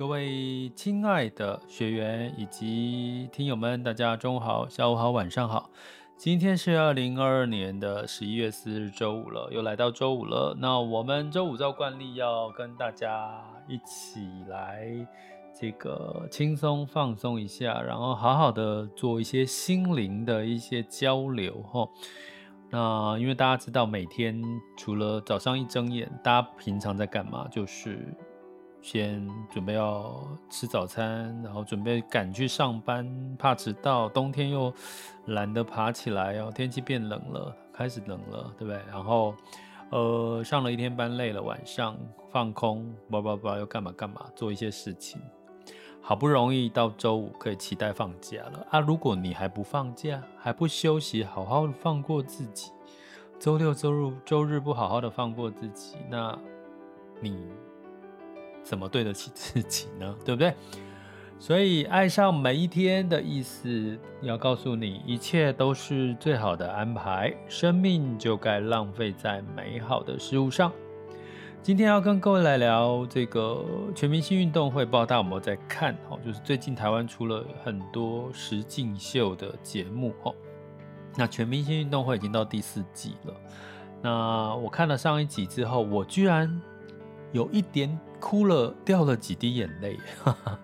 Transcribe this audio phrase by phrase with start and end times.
[0.00, 5.68] 各位亲爱的学员以及听友们，大家中午好、下午好、晚上好。
[6.16, 10.56] 今天是二零二二年的十一月四日，周五了，又来到周五了。
[10.58, 15.06] 那我们周五照惯例要跟大家一起来
[15.54, 21.86] 这个轻松放松一下，然后好好的做一些心灵的一些交流哈。
[22.70, 24.42] 那因为大家知道，每天
[24.78, 27.46] 除了早上一睁眼，大家平常在干嘛？
[27.48, 27.98] 就是。
[28.82, 33.06] 先准备要吃早餐，然后准备赶去上班，
[33.38, 34.08] 怕迟到。
[34.08, 34.72] 冬天又
[35.26, 38.80] 懒得爬起来哦，天气变冷了，开始冷了，对不对？
[38.90, 39.34] 然后，
[39.90, 41.96] 呃，上了一天班累了，晚上
[42.30, 45.20] 放空，叭叭叭，又干嘛干嘛，做一些事情。
[46.00, 48.80] 好不容易到周五可以期待放假了啊！
[48.80, 52.72] 如果你还不放假，还不休息，好好的放过自己，
[53.38, 56.36] 周六周日周日不好好的放过自己，那
[57.20, 57.46] 你。
[58.70, 60.14] 怎么对得起自己呢？
[60.24, 60.54] 对不对？
[61.40, 70.70] 所以爱上每一天的意思，要告诉你，一切都是最好的安排，生命就该浪费在美好的事物上。
[71.60, 75.92] 今天要跟各位来聊这个全明星运动会，不知道大家有没有在看？
[76.08, 80.32] 哦，就是最近台湾出了很多实境秀的节目，哦，
[81.16, 83.34] 那全明星运动会已经到第四季了。
[84.00, 86.62] 那我看了上一集之后，我居然
[87.32, 87.98] 有一点。
[88.20, 89.98] 哭了，掉了几滴眼泪，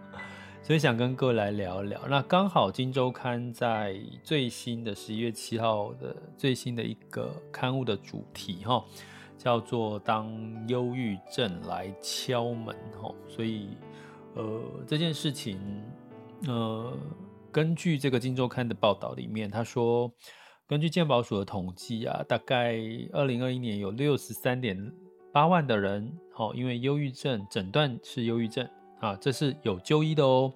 [0.62, 2.00] 所以想跟各位来聊一聊。
[2.08, 8.84] 那刚好《金周刊》在最新的十一月七号的最新的一个刊物的主题哈，
[9.38, 10.28] 叫做“当
[10.68, 13.70] 忧郁症来敲门”哈，所以
[14.34, 15.58] 呃这件事情
[16.46, 16.92] 呃
[17.50, 20.12] 根据这个《金周刊》的报道里面，他说
[20.68, 22.76] 根据健保署的统计啊，大概
[23.12, 24.76] 二零二一年有六十三点
[25.36, 26.10] 八万的人。
[26.36, 28.66] 哦，因为忧郁症诊断是忧郁症
[29.00, 30.50] 啊，这是有就医的哦。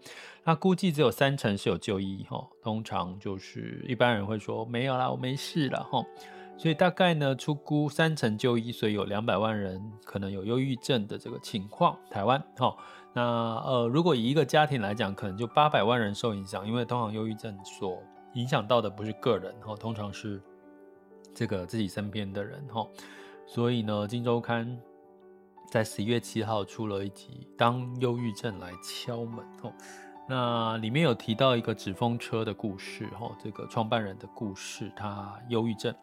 [0.44, 6.02] 那估计只有三成是有就医哈，通常就是一般人会说没有啦，我没事了哈。
[6.56, 11.98] 所以大概呢，出估三成就医，所以有两百万人可能有忧郁症的这个情况。
[12.10, 12.74] 台湾哈，
[13.14, 13.22] 那
[13.64, 18.02] 呃，如果以一个家庭来讲，可能就八百万人受影响，因为通常忧郁症所
[18.34, 20.42] 影响到的不是个人哈，通常是
[21.34, 22.86] 这个自己身边的人哈。
[23.52, 24.64] 所以呢，《金周刊》。
[25.68, 29.72] 在十一月七号出了一集《当忧郁症来敲门》哦，
[30.28, 35.94] 那里面有提到一个纸风车的故事哦，这个创办人的故事，他忧郁症。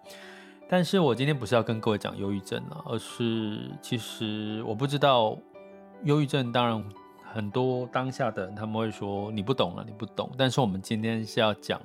[0.69, 5.37] 但是我今天不是要跟各位讲忧郁症了，而是其实我不知道
[6.03, 6.49] 忧郁症。
[6.49, 6.83] 当然，
[7.25, 10.31] 很多当下的人他们会说你不懂了，你不懂。
[10.37, 11.81] 但是我们今天是要讲，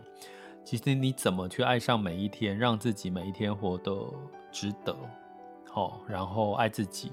[0.64, 3.92] 其实你怎么去爱上每一天，让自己每一天活得
[4.52, 4.96] 值得，
[5.72, 7.10] 好，然后爱自己。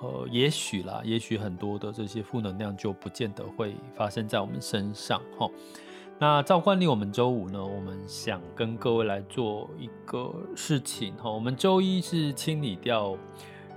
[0.00, 5.50] 呃，也许啦，也许很多的这些负能量就不见得会发生在我们身上哈。
[6.20, 11.28] 那照惯例，我们周五呢，我们想跟各位来做一个事情哈。
[11.28, 13.16] 我们周一是清理掉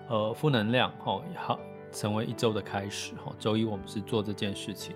[0.09, 1.59] 呃负能量哈，好，
[1.91, 3.33] 成为一周的开始哈。
[3.39, 4.95] 周一我们是做这件事情，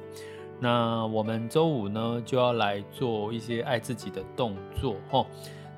[0.59, 5.25] 那我们周五呢就要来做一些爱自己的动作哈。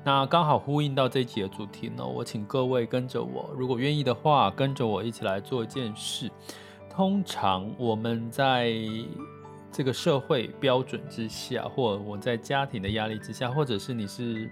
[0.04, 6.30] 那刚好呼应到这一集的主题呢，我请各位跟着我，如果愿意的话，跟着我一起来做一件事。
[6.88, 8.72] 通常我们在
[9.70, 14.50] 这个社会标准之下，或我在家庭的压力之下，或者是你是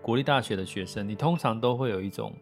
[0.00, 2.32] 国立大学的学生，你通常都会有一种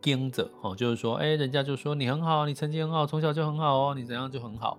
[0.00, 4.78] 盯着哦，就是说，哎，人家就说你很好，你成绩很好，从小就很好哦，你怎样就很好，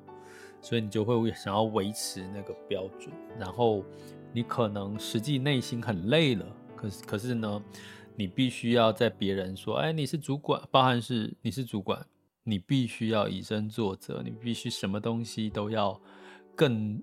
[0.61, 3.83] 所以你就会想要维持那个标准，然后。
[4.31, 6.45] 你可能实际内心很累了，
[6.75, 7.61] 可是可是呢，
[8.15, 12.05] 你必须要在别人说，哎，你是主管，包含是你是主管，
[12.43, 15.99] 你必须要以身作则，你必须什么东西都要
[16.55, 17.01] 更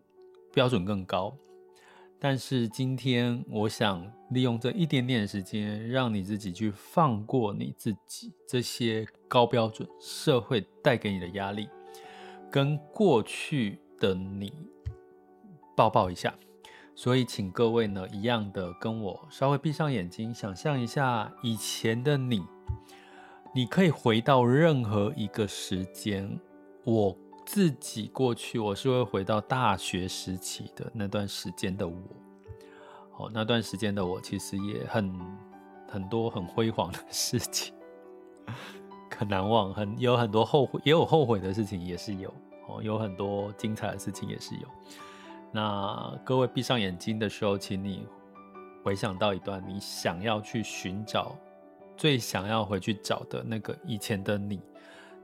[0.52, 1.36] 标准更高。
[2.18, 11.68] 但是今天我想利用这一点点时间，让你自己去放过你自己这些高标准，社会带给你的压力，
[12.50, 14.52] 跟过去的你
[15.76, 16.34] 抱抱一下。
[16.98, 22.42] 所以，请各位呢，一样的跟我稍微闭上眼睛，想象一下以前的你，
[23.54, 26.40] 你可以回到任何一个时间。
[26.84, 27.14] 我
[27.44, 31.94] 自己过去，我是会回到大学时期的那段时间的我。
[33.18, 35.20] 哦，那段时间的我其实也很
[35.86, 37.74] 很多很辉煌的事情，
[39.14, 42.32] 很难忘，很有很多后悔，也有后悔的事情，也是有
[42.66, 44.68] 哦，有很多精彩的事情也是有。
[45.56, 48.06] 那各位闭上眼睛的时候，请你
[48.84, 51.34] 回想到一段你想要去寻找、
[51.96, 54.60] 最想要回去找的那个以前的你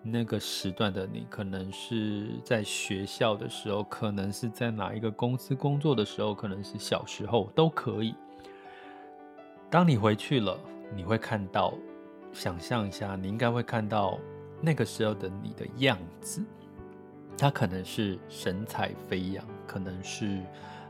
[0.02, 8.14] 那个时段的你，可能是在学校的时候，可能是在哪一个公司工作的时候，可能是小时候都可以。
[9.69, 10.58] 当你回去了，
[10.96, 11.75] 你会看到，
[12.32, 14.19] 想象一下，你应该会看到
[14.62, 16.43] 那个时候的你的样子。
[17.37, 20.40] 他可能是神采飞扬，可能是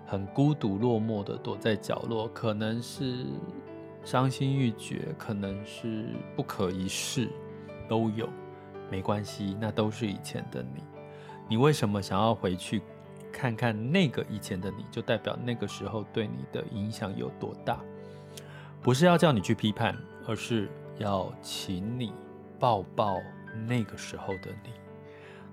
[0.07, 3.25] 很孤独落寞的躲在角落，可能是
[4.05, 7.29] 伤心欲绝，可能是不可一世，
[7.89, 8.29] 都有。
[8.91, 10.83] 没关系，那都是以前的你。
[11.49, 12.83] 你为什么想要回去
[13.33, 14.85] 看看那个以前的你？
[14.91, 17.81] 就代表那个时候对你的影响有多大？
[18.83, 19.97] 不是要叫你去批判，
[20.27, 20.69] 而是
[20.99, 22.13] 要请你
[22.59, 23.17] 抱抱
[23.67, 24.71] 那个时候的你，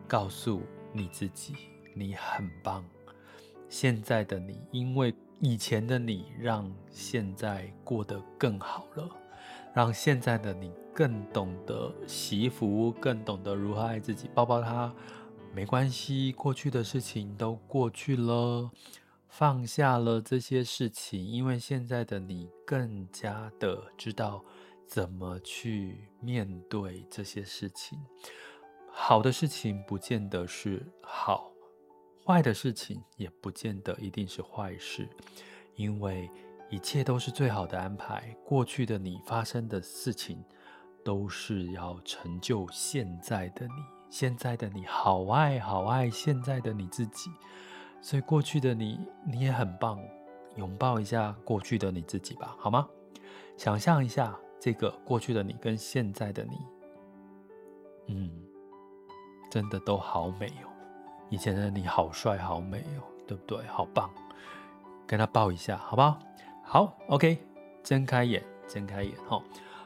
[0.06, 1.56] 告诉你自己，
[1.94, 2.84] 你很棒。
[3.70, 9.10] 现在的你，因为以前的你，让现在过得更好了，
[9.74, 10.72] 让现在的你。
[10.92, 14.94] 更懂得惜福，更懂得如何爱自己，抱抱他，
[15.54, 18.70] 没关系，过去的事情都过去了，
[19.30, 24.44] 放下了这些事情，因为现在的你更加的知道
[24.86, 27.98] 怎么去面对这些事情。
[28.92, 31.52] 好的事情不见得是好，
[32.26, 35.08] 坏的事情也不见得一定是坏事，
[35.76, 36.30] 因为
[36.70, 38.36] 一切都是最好的安排。
[38.46, 40.44] 过去的你发生的事情。
[41.02, 43.74] 都是要成就现在的你，
[44.10, 47.32] 现在的你好爱好爱现在的你自己，
[48.02, 49.98] 所以过去的你你也很棒，
[50.58, 52.88] 拥抱一下过去的你自己吧，好吗？
[53.58, 56.58] 想象一下这个过去的你跟现在的你，
[58.08, 58.30] 嗯，
[59.50, 60.70] 真的都好美哦，
[61.30, 63.66] 以前的你好帅好美哦，对不对？
[63.68, 64.10] 好棒，
[65.08, 66.20] 跟他抱一下，好不好？
[66.64, 67.38] 好，OK，
[67.84, 69.42] 睁开眼，睁开眼，哈。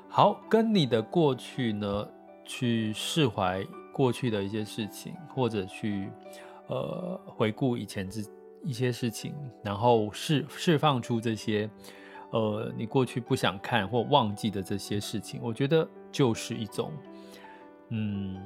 [0.10, 2.08] 好，跟你的过去呢，
[2.46, 6.12] 去释怀过去的一些事情，或者去
[6.68, 8.24] 呃回顾以前之
[8.64, 9.34] 一些事情，
[9.64, 11.70] 然后释释放出这些
[12.32, 16.92] 呃你过去不想看或忘记的这些事情，我觉得就是一种
[17.90, 18.40] 嗯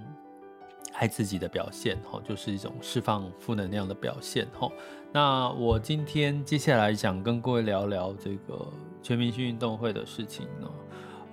[0.99, 4.67] 爱自己的表现哈，就是一种释放负能量的表现哈。
[5.13, 8.67] 那我今天接下来想跟各位聊聊这个
[9.03, 10.69] 全明星运动会的事情呢。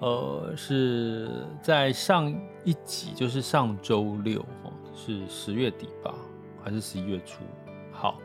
[0.01, 2.31] 呃，是在上
[2.63, 6.15] 一集，就是上周六哦，是十月底吧，
[6.63, 7.43] 还是十一月初？
[7.91, 8.19] 好，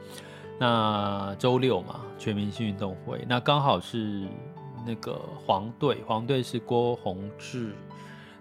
[0.60, 4.28] 那周六嘛，全明星运动会，那刚好是
[4.86, 7.74] 那个黄队，黄队是郭宏志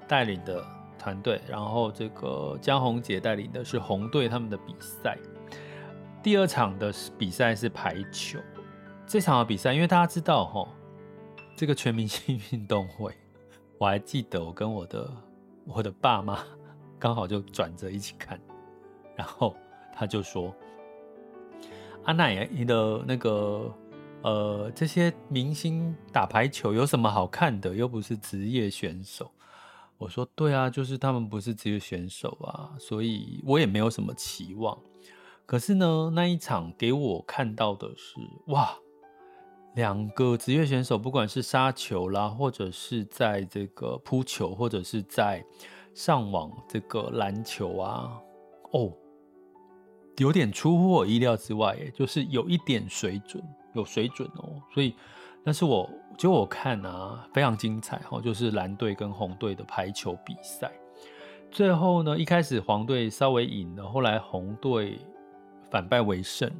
[0.08, 0.64] 带领的
[1.08, 5.16] 团队，然后这个江宏杰带领的是红队他们的比赛。
[6.22, 8.38] 第二场的比赛是排球，
[9.06, 10.68] 这场的比赛，因为大家知道哈。
[11.56, 13.12] 这个全明星运动会，
[13.78, 15.10] 我还记得我跟我的
[15.64, 16.40] 我的爸妈
[16.98, 18.38] 刚好就转着一起看，
[19.16, 19.56] 然后
[19.94, 20.54] 他就说
[22.04, 23.74] ：“阿奶，你的那个
[24.22, 27.74] 呃，这些明星打排球有什么好看的？
[27.74, 29.30] 又不是职业选手。”
[29.98, 34.78] 我说：“对啊，就是他们不是职业选手啊，所以我也没有什么期望。
[35.44, 38.74] 可是呢，那一场给我看到的是哇。”
[39.74, 45.44] 两个职业选手，不管是杀球啦，或者是在这个扑球，或者是在
[45.94, 48.18] 上网这个篮球啊，
[48.72, 48.92] 哦，
[50.16, 53.40] 有点出乎我意料之外，诶，就是有一点水准，
[53.74, 54.60] 有水准哦。
[54.74, 54.94] 所以，
[55.48, 55.88] 但是我
[56.18, 60.70] 就我看啊，非常精彩哈，就是蓝队跟红队的排球比赛。
[61.50, 64.98] 最后呢，一开始黄队稍微赢了，后来红队
[65.70, 66.52] 反败为胜，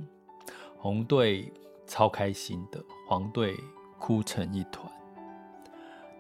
[0.78, 1.52] 红队。
[1.90, 2.78] 超开心的，
[3.08, 3.56] 黄队
[3.98, 4.86] 哭成一团。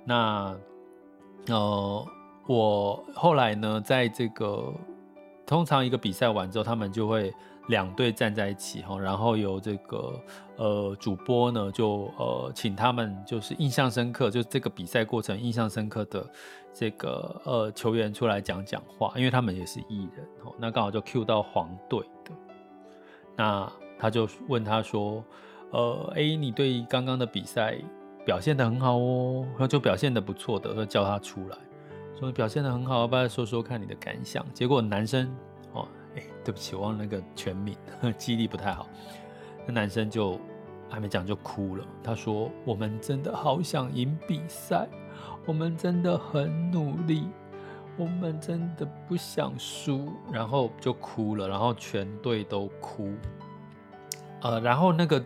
[0.02, 0.56] 那
[1.48, 2.06] 呃，
[2.46, 4.72] 我后来呢，在这个
[5.44, 7.34] 通常一个比赛完之后，他们就会
[7.68, 10.20] 两队站在一起哈，然后由这个
[10.56, 16.26] 呃主播呢就呃请他们就是印象深刻，就是这个比赛过程印象深刻的
[16.74, 20.52] 这个呃球员出来讲讲话，因为他们也是艺人哦。
[20.58, 22.32] 那刚好就 cue 到黄队的，
[23.36, 25.24] 那他就问他说。
[25.70, 27.76] 呃，哎，你对刚刚的比赛
[28.24, 31.58] 表现得很好哦，然后就表现得不错的，就叫他出来，
[32.18, 34.42] 说表现得很好，要不要说说看你的感想？
[34.54, 35.30] 结果男生，
[36.44, 37.76] 对不起，我忘了那个全名，
[38.16, 38.86] 记忆力不太好。
[39.66, 40.40] 那男生就
[40.88, 44.88] 还没讲就哭了，他说：“我们真的好想赢比赛，
[45.46, 47.28] 我们真的很努力，
[47.96, 53.12] 我们真的不想输。”然后就哭了，然后全队都哭。
[54.42, 55.24] 呃，然后那个。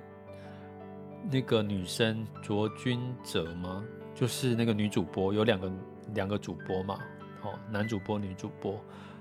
[1.31, 3.85] 那个女生卓君哲吗？
[4.13, 5.71] 就是那个女主播，有两个
[6.15, 6.99] 两个主播嘛，
[7.45, 8.77] 哦，男主播、女主播，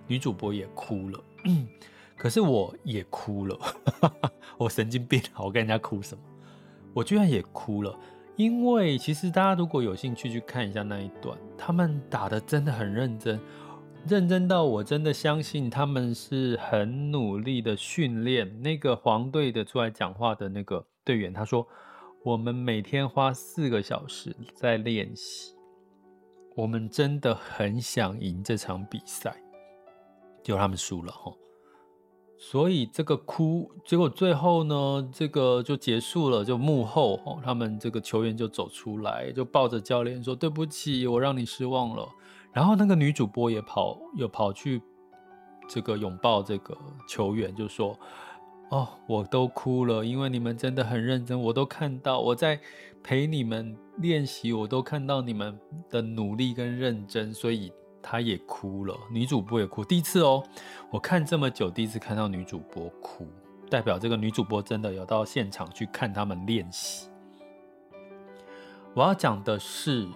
[0.07, 1.23] 女主播也哭了，
[2.17, 3.57] 可是我也哭了，
[4.57, 6.23] 我神经病啊，我跟人家哭什么？
[6.93, 7.97] 我居然也哭了，
[8.35, 13.39] 因为其实大家如果有兴趣去看一下那一段，他们打的真的很认真，
[14.07, 18.61] 认真到我真的相信他们是很努力的训练。
[18.61, 21.67] 那个黄队的出来讲话的那个队员，他说
[22.23, 25.55] ：“我们每天花四个小时在练习，
[26.55, 29.35] 我们真的很想赢这场比赛，
[30.43, 31.31] 结果他们输了哈。”
[32.43, 36.43] 所以这个哭，结果最后呢，这个就结束了。
[36.43, 42.09] 就幕后哦，他们这个球员就走出来，就抱着教练说：“对不起，我让你失望了。”
[42.51, 44.81] 然后那个女主播也跑，又跑去
[45.69, 46.75] 这个拥抱这个
[47.07, 47.95] 球员，就说
[48.71, 52.59] ：“哦，我都哭了，因为你们真的很认真，我都看到我在
[53.03, 55.55] 陪你们练习，我都看到你们
[55.91, 57.71] 的努力跟认真，所以。”
[58.01, 60.43] 她也哭了，女主播也哭，第一次哦，
[60.89, 63.27] 我看这么久，第一次看到女主播哭，
[63.69, 67.09] 代表这个女主播真的有到现场去看他们练习。
[68.93, 70.07] 我要讲的是，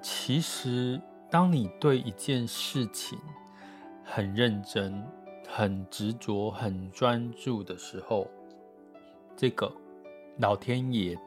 [0.00, 3.18] 其实当你对一件事情
[4.04, 5.02] 很认真、
[5.48, 8.28] 很执着、很专注的时候，
[9.36, 9.72] 这个
[10.38, 11.18] 老天爷，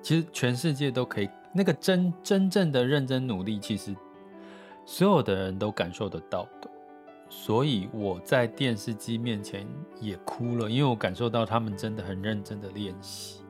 [0.00, 3.94] 其实全世界都可以，那个真真正的认真努力，其实。
[4.90, 6.70] 所有的人都感受得到的，
[7.28, 9.66] 所以我在电视机面前
[10.00, 13.42] 也哭了，因为我感受到他们真的很认真的练习。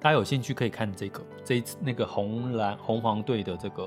[0.00, 3.86] 大家有兴趣可以看这个这一次那个红蓝红黄队的这个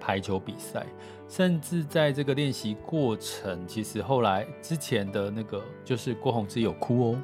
[0.00, 0.84] 排球比赛，
[1.28, 7.18] 甚至在这个练习过程，其实后来之前的那个就是郭宏志有哭哦，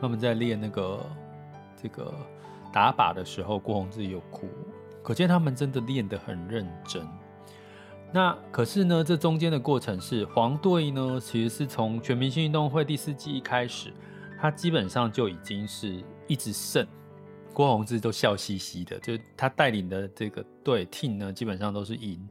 [0.00, 0.98] 他们在练那个
[1.76, 2.10] 这个
[2.72, 4.48] 打靶的时候，郭宏志有哭，
[5.02, 7.06] 可见他们真的练得很认真。
[8.14, 13.92] 那可是呢，这中间的过程是黄队呢，其实是从全明星运动会第四季一开始，
[14.40, 16.86] 他基本上就已经是一直胜，
[17.52, 22.24] 郭泓志都笑嘻嘻的，就他带领的这个队 team 呢，基本上都是赢，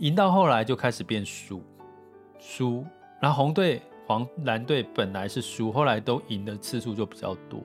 [0.00, 1.62] 赢到后来就开始变输，
[2.38, 2.84] 输，
[3.18, 7.64] 然后红队黄蓝队本来是输，后来都赢的次数就比较多，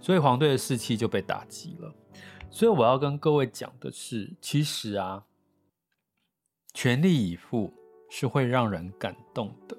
[0.00, 1.92] 所以黄队的士气就被打击了。
[2.48, 5.24] 所以我要跟各位讲的是，其实啊。
[6.76, 7.72] 全力以赴
[8.10, 9.74] 是会让人感动的，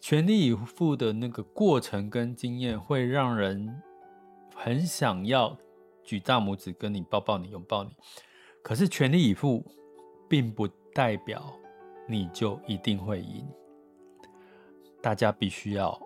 [0.00, 3.78] 全力以赴的那个过程跟经验会让人
[4.54, 5.54] 很想要
[6.02, 7.90] 举大拇指跟你抱抱你拥抱你。
[8.62, 9.62] 可是全力以赴
[10.30, 11.54] 并不代表
[12.08, 13.46] 你就一定会赢，
[15.02, 16.00] 大家必须要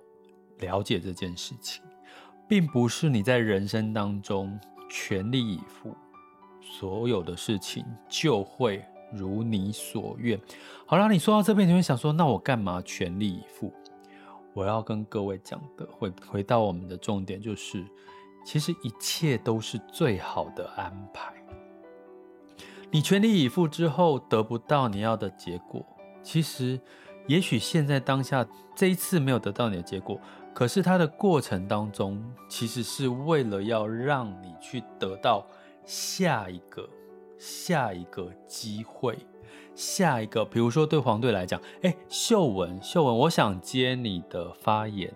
[0.58, 1.80] 了解这件事情，
[2.48, 4.58] 并不是你在人生当中
[4.90, 5.96] 全力以赴，
[6.60, 8.84] 所有的事情就会。
[9.14, 10.38] 如你所愿。
[10.86, 13.72] 好了，你说到这边，你会想说，那我干嘛全力以赴？
[14.52, 17.84] 我要跟各位讲的，回回到我们的重点，就是
[18.44, 21.32] 其实一切都是最好的安排。
[22.90, 25.84] 你全力以赴之后得不到你要的结果，
[26.22, 26.80] 其实
[27.26, 30.20] 也许现在当下这一次没有得到你的结果，
[30.54, 35.44] 可是它的过程当中，其实是为了要让你去得到
[35.84, 36.88] 下一个。
[37.38, 39.18] 下一个机会，
[39.74, 45.12] 下一个，比如说对黄队来讲，哎，秀文，秀文，我想接你的发言，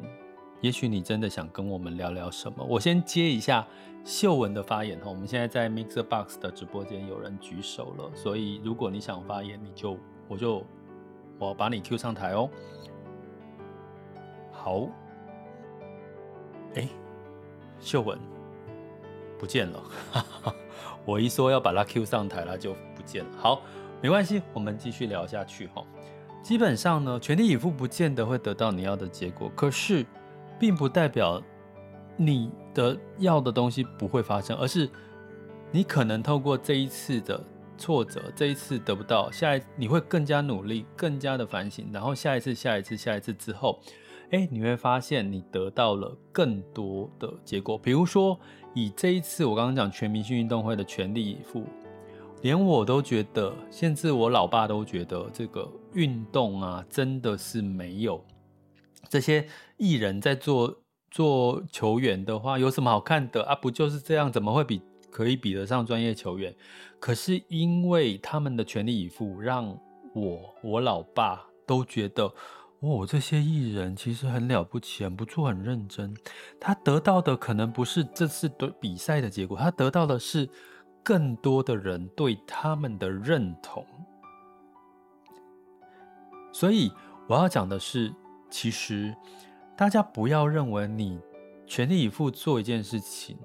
[0.61, 2.65] 也许你真的想跟我们聊聊什么？
[2.69, 3.67] 我先接一下
[4.05, 5.09] 秀文的发言哈。
[5.09, 9.97] 我们现在在 Mixer Box 的直播间有人举手了，所以如果你想发言，你就
[10.27, 10.65] 我就
[11.39, 12.51] 我把你 Q 上台哦。
[14.51, 14.89] 好，
[16.75, 16.89] 哎，
[17.81, 18.19] 秀文
[19.39, 19.81] 不见了。
[20.11, 20.55] 哈 哈
[21.09, 23.31] 我一说要把他 Q 上台，他就不见了。
[23.39, 23.63] 好，
[24.03, 25.83] 没关系，我们继续聊下去哈。
[26.43, 30.05] 基本上呢，全力以赴不见得会得到你要的结果，可是，
[30.61, 31.43] 并不代表
[32.15, 34.87] 你的要的东西不会发生，而是
[35.73, 37.43] 你可能透过这一次的
[37.79, 43.81] 挫折，这一次得不到，下一你会更加努力，更加的反省，然后下一次、下一次、下一次之后，
[44.31, 48.39] 哎，你会发现你得到了更多的结果，比如说。
[48.79, 51.65] 以这一次我刚刚讲全明星运动会的全力以赴，
[52.43, 58.25] 连我都觉得，甚至我老爸都觉得这个运动啊，真的是没有
[59.09, 59.45] 这些
[59.79, 60.73] 艺人在做
[61.11, 63.55] 做球员的话，有什么好看的啊？
[63.57, 64.31] 不就是这样？
[64.31, 64.81] 怎么会比
[65.11, 66.55] 可以比得上专业球员？
[67.01, 69.77] 可是因为他们的全力以赴，让
[70.15, 72.33] 我我老爸都觉得。
[72.81, 76.15] 哦，这些艺人其实很了不起，很不错，很认真。
[76.61, 80.49] 他得到的可能不是这次的比赛的结果，他得到的是
[81.03, 83.85] 更多的人对他们的认同。
[86.53, 86.93] 所以，
[87.29, 88.15] 我要讲的是，
[88.49, 89.13] 其实
[89.77, 91.21] 大家不要认为你
[91.67, 93.37] 全力以赴做一件事情，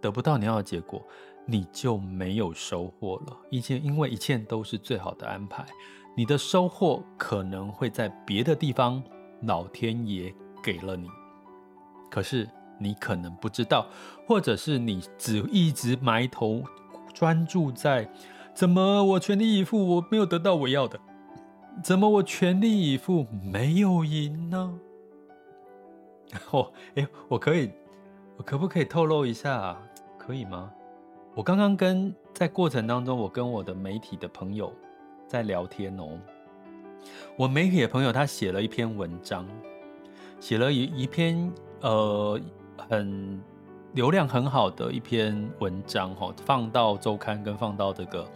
[0.00, 1.04] 得不到你要的结果，
[1.44, 3.36] 你就没有收获了。
[3.50, 5.66] 一切，因为一切都是最好的安排，
[6.16, 9.02] 你的收获可能会在别的地方，
[9.42, 11.10] 老天爷给了你，
[12.10, 13.86] 可是你可能不知道，
[14.26, 16.62] 或者是你只一直埋头
[17.12, 18.10] 专注在，
[18.54, 20.98] 怎么我全力以赴，我没有得到我要的。
[21.84, 24.80] 怎么我全力以赴没有赢呢？
[26.50, 27.70] 哦，哎，我可以，
[28.38, 29.76] 我可不可以透露一下？
[30.16, 30.72] 可以吗？
[31.34, 34.72] 我刚刚跟在过程当中，我跟我的媒体的朋友
[35.26, 36.18] 在聊天哦。
[37.36, 39.46] 我媒体的朋友他写了一篇文章，
[40.40, 42.40] 写了一一篇呃
[42.88, 43.42] 很
[43.92, 48.28] 流量很好的一篇文章哈，放到周刊跟放到这个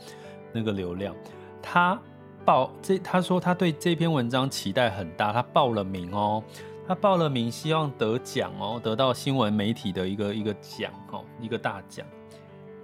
[0.52, 1.14] 那个流量，
[1.62, 2.00] 他。
[2.42, 6.42] 报这，他说他对这篇文章期待很大，他报了名哦，
[6.88, 12.04] 他报了名，希望得奖哦，得到新闻媒体的一个一个奖哦，一个大奖。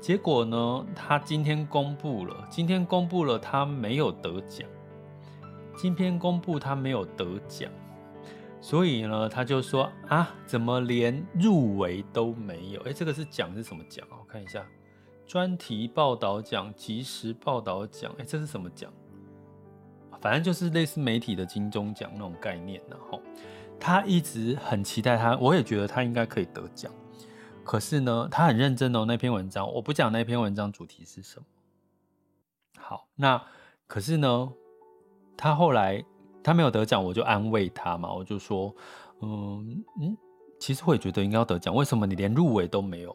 [0.06, 4.64] 结果呢，他今天公布了，今天公布了他没有得奖，
[5.76, 7.68] 今天公布他没有得奖，
[8.60, 12.80] 所以呢，他就说啊，怎么连入围都没有？
[12.82, 14.14] 哎，这个是奖是什么奖啊？
[14.20, 14.64] 我看一下，
[15.26, 18.88] 专题报道奖、即时报道奖，哎，这是什么奖？
[20.20, 23.20] 反正就是类似媒体的金钟奖那种概念，然后
[23.80, 26.92] 他一直很期待他，我也觉得他应该可以得奖。
[27.66, 31.44] 可是呢，他很认真哦，那篇文章我不讲那篇文章主题是什么。
[32.78, 33.42] 好，那
[33.86, 34.52] 可是呢，
[35.36, 36.02] 他后来
[36.42, 38.74] 他没有得奖，我就安慰他嘛，我就说，
[39.20, 40.16] 嗯嗯，
[40.60, 43.14] 其实我也觉得应该要得奖，为什么你连入围都没有？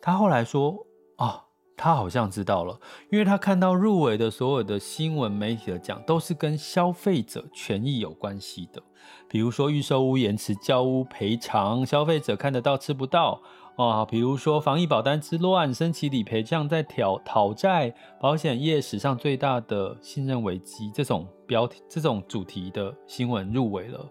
[0.00, 0.86] 他后来说，
[1.18, 1.42] 哦。
[1.82, 2.78] 他好像知道了，
[3.10, 8.82] 因为他看到入围的所有的新闻媒体的奖都是跟消费者权益有关系的，
[9.26, 13.40] 比如说预售屋延迟交屋赔偿，消费者看得到吃不到
[13.88, 24.06] 啊，比如说防疫保单之乱，升级理赔这样在挑讨债，保险业史上最大的信任危机，这种标题这种主题的新闻入围了，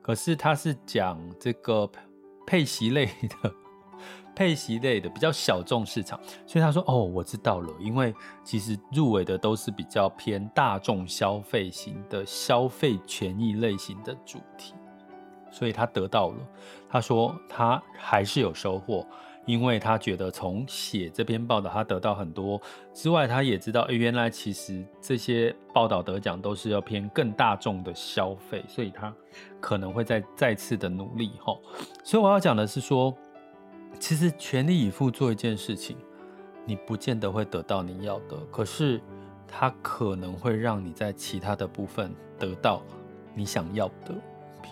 [0.00, 1.90] 可是他是讲这个
[2.46, 3.52] 配息类的。
[4.34, 14.72] 配息类的比较小众市场，所以他说：“哦，我知道了，因为其实入围的都是比较偏大众消费型的消费权益类型的主题，
[15.52, 16.36] 所以他得到了。
[16.88, 19.06] 他说他还是有收获，
[19.46, 22.60] 因为他觉得从写这篇报道，他得到很多
[22.92, 29.14] 之外，他也知道，欸，原来其实这些报道得奖都是要偏更大众的消费，所以他
[29.60, 31.56] 可能会再再次的努力齁。
[32.02, 33.14] 所以我要讲的是说。”
[34.00, 35.96] 其实全力以赴做一件事情，
[36.64, 39.00] 你不见得会得到你要的，可是
[39.46, 42.82] 它可能会让你在其他的部分得到
[43.34, 44.14] 你想要的。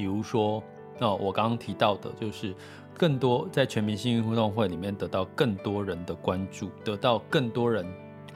[0.01, 0.63] 比如说，
[1.01, 2.55] 哦，我刚刚提到的，就是
[2.97, 7.85] 更多在全明星运动会里面得到更多人的关注，得到更多人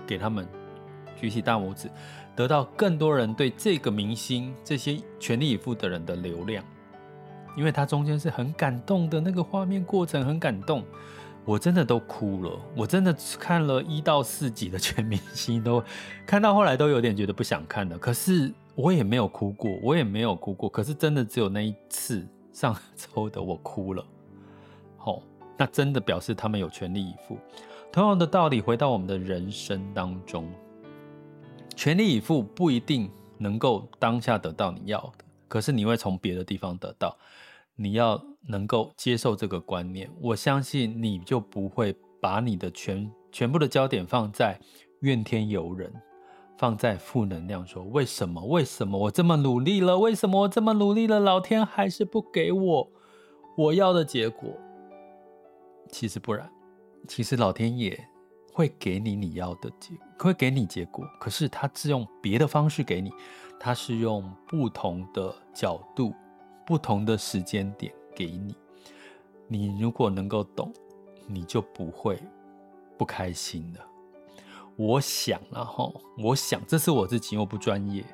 [0.06, 0.46] 给他们
[1.18, 1.90] 举起大拇指，
[2.36, 6.62] 得到更多人对这个明星这些全力以赴的人的流量。
[7.56, 10.84] 因为他中间是很感动的那个画面过程很感动，
[11.46, 12.60] 我真的都哭了。
[12.76, 15.82] 我真的看了一到四集的全明星，都
[16.26, 17.96] 看到后来都有点觉得不想看了。
[17.96, 20.68] 可是我也没有哭过，我也没有哭过。
[20.68, 24.04] 可是真的只有那一次上周的我哭了。
[24.96, 25.22] 好，
[25.56, 27.38] 那真的表示他们有全力以赴。
[27.92, 30.50] 同样的道理，回到我们的人生当中，
[31.76, 33.08] 全力以赴不一定
[33.38, 37.16] 能够当下得到你要的，可是你会从别的地方得到。
[37.76, 44.58] 你要能够接受这个观念，我相信你就不会把你的全全部的焦点放在
[45.00, 45.92] 怨天尤人，
[46.56, 48.44] 放在负能量，说为什么？
[48.44, 49.98] 为什么我这么努力了？
[49.98, 51.18] 为什么我这么努力了？
[51.20, 52.90] 老天还是不给我
[53.56, 54.50] 我要的结果？
[55.90, 56.50] 其实不然，
[57.08, 57.98] 其实老天爷
[58.52, 63.10] 会给你你要的结，会给你结果，可是他是用别的方式给你，
[63.58, 66.12] 他是用不同的角度。
[66.66, 68.56] 不同的时间点给你，
[69.48, 70.72] 你如果能够懂，
[71.26, 72.18] 你就不会
[72.96, 73.84] 不开心了。
[74.76, 78.04] 我想了哈，我想这是我自己，我不专业。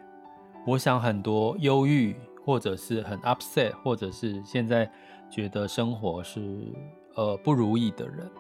[0.67, 4.91] 我想很多忧郁或者是很 upset，或者是现在
[5.31, 6.69] 觉得生活是
[7.15, 8.31] 呃不如意的人，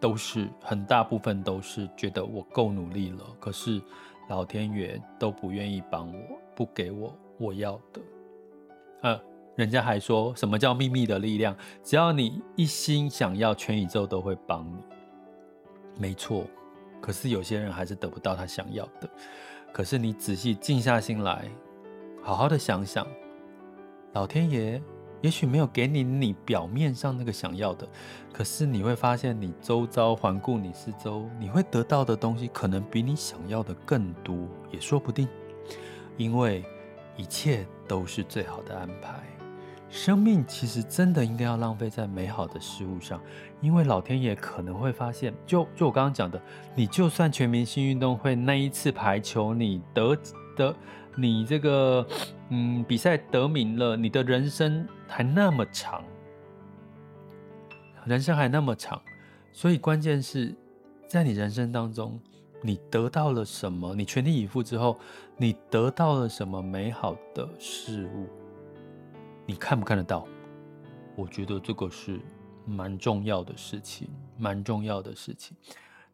[0.00, 3.80] 都是很大部分都是觉得我够努力了，可是
[4.30, 6.18] 老天爷都不愿意帮我，
[6.54, 8.00] 不给我我要的。
[9.02, 9.20] 呃，
[9.54, 11.54] 人家还说什么叫秘密的力量？
[11.82, 14.78] 只要你一心想要，全宇宙都会帮你。
[15.98, 16.44] 没错，
[17.04, 19.10] 可是有些人还是得不到他想要的。
[19.70, 21.50] 可是你仔细静下心来，
[22.22, 23.06] 好好的想想，
[24.14, 24.80] 老天爷
[25.20, 27.86] 也许没有给你你表面上那个想要的，
[28.32, 34.34] 可是你会发现，你周遭环顾你四周，你会得到的东西可能比你想要的更多，
[34.70, 35.28] 也说不定。
[36.16, 36.64] 因为
[37.18, 39.20] 一切都是最好的安排。
[39.94, 43.20] 生命其实真的应该要浪费在美好的事物上，
[43.60, 46.42] 因为老天爷可能会发现，就就我刚刚讲的，
[46.74, 50.16] 你就算全明星运动会那一次排球，你得
[50.56, 50.74] 得。
[51.16, 52.04] 你这个，
[52.48, 56.02] 嗯，比赛得名了，你的人生还那么长，
[58.04, 59.00] 人生还那么长，
[59.52, 60.52] 所以关键是
[61.06, 62.18] 在你人生当中，
[62.60, 63.94] 你得到了什么？
[63.94, 64.98] 你全力以赴之后，
[65.36, 68.28] 你得到了什么美好的事物？
[69.46, 70.26] 你看不看得到？
[71.16, 72.18] 我觉得这个是
[72.66, 75.56] 蛮重要的事情，蛮重要的事情。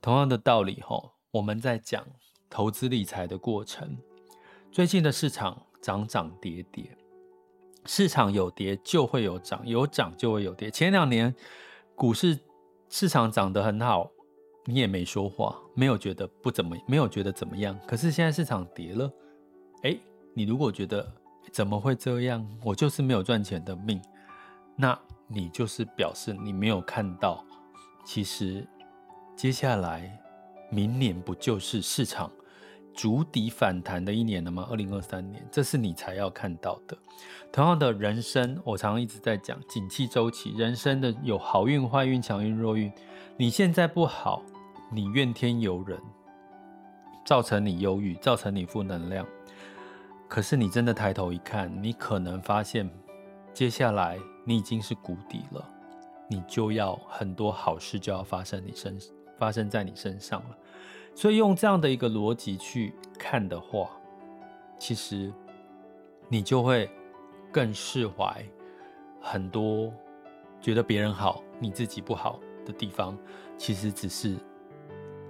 [0.03, 2.05] 同样的道理，吼，我们在讲
[2.49, 3.97] 投资理财的过程。
[4.73, 6.97] 最近的市场涨涨跌跌，
[7.87, 10.71] 市场有跌就会有涨，有涨就会有跌。
[10.71, 11.35] 前两年
[11.95, 12.38] 股市
[12.88, 14.11] 市场涨得很好，
[14.64, 17.79] 你也没说话，没有觉得不怎么，没有觉得怎么样。
[17.87, 19.12] 可是现在市场跌了，
[19.83, 20.01] 诶，
[20.35, 21.12] 你如果觉得
[21.53, 22.47] 怎么会这样？
[22.63, 24.01] 我就是没有赚钱的命，
[24.77, 27.45] 那你就是表示你没有看到，
[28.05, 28.67] 其实
[29.37, 30.19] 接下来
[30.71, 32.31] 明年不就是市场
[32.95, 34.67] 筑底反弹的一年了吗？
[34.71, 36.97] 二零二三年，这是你才要看到的。
[37.53, 42.93] 同样的人生，我常常一直在讲景气周期，人生的有好运、坏运、强运、弱运。
[43.37, 44.43] 你现在不好，
[44.91, 46.01] 你怨天尤人，
[47.25, 49.27] 造成你忧郁，造成你负能量。
[50.31, 52.88] 可是你真的抬头一看，你可能发现，
[53.53, 55.69] 接下来你已经是谷底了，
[56.29, 58.97] 你就要很多好事就要发生你身
[59.37, 60.57] 发生在你身上了。
[61.16, 63.90] 所以用这样的一个逻辑去看的话，
[64.79, 65.33] 其实
[66.29, 66.88] 你就会
[67.51, 68.47] 更释怀
[69.21, 69.93] 很多
[70.61, 73.19] 觉得别人好，你自己不好的地方，
[73.59, 74.37] 其实只是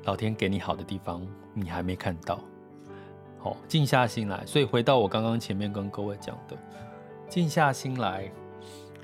[0.05, 2.39] 老天给你好的地方，你还没看到。
[3.43, 4.45] 好，静下心来。
[4.47, 6.57] 所以回到我刚刚前面跟各位讲的，
[7.29, 8.31] 静下心来，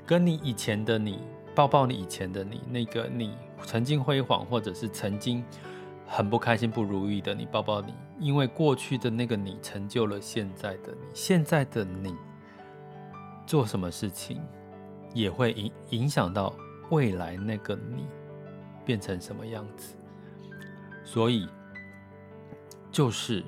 [0.05, 1.19] 跟你以前的你
[1.53, 5.43] 抱抱你以前的你，那个你曾经辉煌，或者是曾经。
[6.09, 11.05] 很不开心、不如意的你，抱抱你，因为过去的那个你成就了现在的你。
[11.13, 12.15] 现在的你
[13.45, 14.41] 做什么事情，
[15.13, 16.55] 也会影影响到
[16.91, 18.07] 未来那个你
[18.85, 19.97] 变成什么样子。
[21.03, 21.45] 所以，
[22.89, 23.43] 就是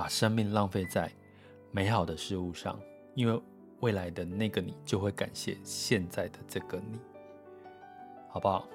[0.00, 1.12] 把生命浪费在
[1.72, 2.80] 美好的事物上，
[3.14, 3.38] 因为
[3.80, 6.98] 未来的那个你就会感谢现在的这个你，
[8.30, 8.66] 好不好？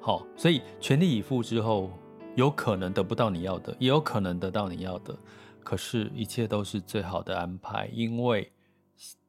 [0.00, 1.90] 好，所以全力以赴之后。
[2.34, 5.16] 有可能得不到你要的，也有可能得到你要的，
[5.62, 7.88] 可是，一切都是最好的安排。
[7.92, 8.50] 因为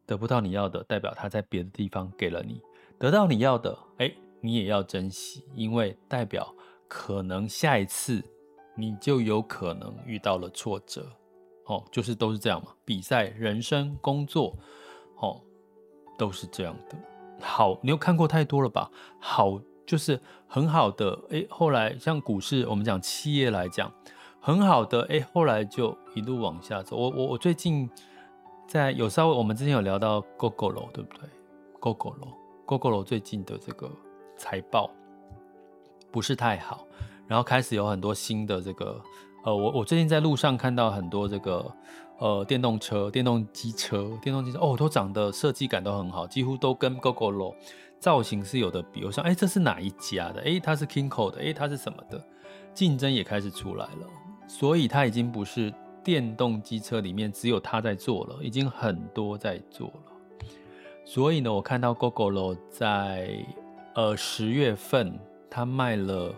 [0.08, 2.56] 得不到你要的，代表他在别的地方给了你；
[2.98, 6.52] 得到你要的，哎，你也要珍惜，因为代表
[6.88, 8.24] 可能下一次
[8.74, 11.06] 你就有可能遇到了挫折。
[11.66, 14.56] 哦，就是都是这样嘛，比赛、人生、工作，
[15.18, 15.42] 哦，
[16.18, 16.98] 都是这样的。
[17.42, 18.90] 好，你有看过太多了吧？
[19.20, 19.60] 好。
[19.88, 23.94] 就是很好的，诶，后来像股市，我们讲企业来讲，
[24.42, 26.98] 很好的，诶，后来就一路往下走。
[26.98, 27.88] 我我我最近
[28.68, 31.30] 在有稍微，我们之前有聊到 Gogoro，对不对
[31.80, 33.88] ？Gogoro，Gogoro 最近的这个
[34.36, 34.90] 财报
[36.10, 36.88] 不是太好，
[37.28, 39.00] 然后开始有很多新的这个，
[39.46, 41.72] 呃，我我最近在路上看到很多这个，
[42.18, 47.54] 呃，电动车、电动机车、电动机车，哦，都长得设计感都很好，几乎都跟 GoGoLo。
[48.00, 50.42] 造型是有的比，比如说，哎，这是哪一家的？
[50.42, 52.20] 哎，它是 Kinko 的，哎，它是什么的？
[52.74, 54.08] 竞争也开始出来了，
[54.48, 55.72] 所以它已经不是
[56.04, 60.48] 电动机车里面只有它在做了，已经很多在做了。
[61.06, 63.46] 所以呢，我看到 GoGoLo 在
[63.94, 65.20] 呃十月份，
[65.52, 66.34] 它卖了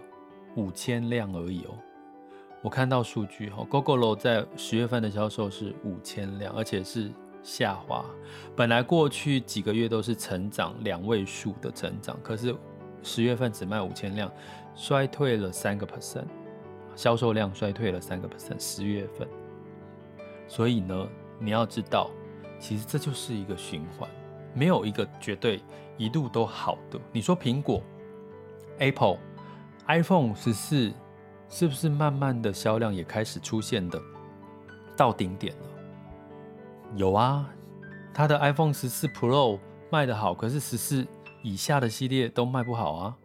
[0.57, 1.71] 五千辆而已哦。
[2.61, 7.11] 我看到数据哈，Gogoro 在十月份的销售是五千辆，而且是。
[7.43, 8.03] 下滑，
[8.57, 12.53] 本来过去几个月都是成长两位数的增长，可是
[13.01, 14.29] 十月份只卖五千辆，
[14.75, 16.25] 衰退了三个 percent，
[16.93, 18.59] 销售量衰退了三个 percent。
[18.59, 19.25] 十月份，
[20.45, 21.07] 所以呢，
[21.39, 22.11] 你要知道，
[22.59, 24.09] 其实这就是一个循环，
[24.53, 25.61] 没有一个绝对
[25.95, 26.99] 一路都好的。
[27.13, 27.81] 你说苹果、
[28.79, 29.19] Apple、
[29.87, 30.91] iPhone 十四
[31.49, 34.01] 是不是慢慢的销量也开始出现的
[34.95, 35.65] 到顶点了？
[36.95, 37.49] 有啊，
[38.13, 39.59] 它的 iPhone 十四 Pro
[39.91, 41.05] 卖得好，可是十四
[41.41, 43.17] 以下的系列都卖不好啊，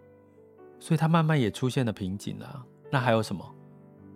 [0.78, 2.64] 所以它慢慢也出现了瓶颈啊。
[2.90, 3.44] 那还有什么？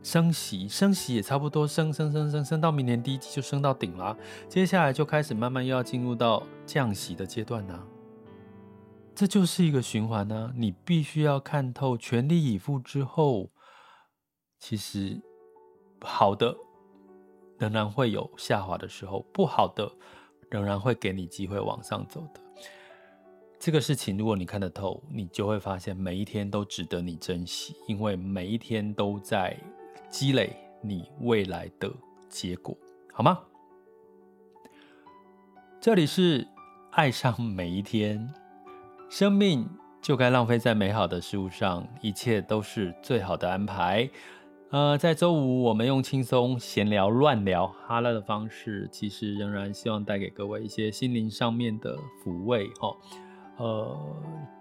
[0.03, 4.17] 升息，升息也差不多升升升升升到明年第一季就升到顶了，
[4.49, 7.83] 接下来就开始慢慢又要进入到降息的阶段呢。
[9.15, 10.53] 这就是一个循环呢。
[10.55, 13.51] 你必须要看透，全力以赴之后，
[14.69, 15.17] 其实
[16.01, 16.53] 好的
[17.57, 19.89] 仍然会有下滑的时候，不好的
[20.51, 22.41] 仍然会给你机会往上走的。
[23.61, 29.57] 这个事情，如果你看得透，你就会发现每一天都值得你珍惜，因为每一天都在
[30.11, 31.89] 积累你未来的
[32.29, 32.77] 结果，
[33.13, 33.39] 好吗？
[35.81, 36.45] 这里是
[36.91, 38.35] 爱上每一天，
[39.09, 39.65] 生命
[40.03, 44.11] 就该浪费在美好的事物上，一切都是最好的安排。
[44.71, 52.95] 呃，在周五，我们用轻松闲聊、乱聊、哈拉的方式，其实仍然希望带给各位一些心灵上面的抚慰，哈。
[53.59, 53.97] 呃，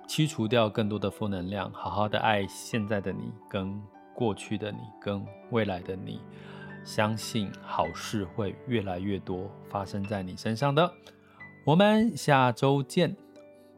[0.08, 3.82] 驱除掉更多的负能量，好好的爱现在的你，跟
[4.14, 6.22] 过去的你，跟未来的你，
[6.86, 10.90] 相信好事会越来越多发生在你身上的。
[11.66, 13.18] 我们下周见，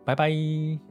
[0.03, 0.86] 拜拜。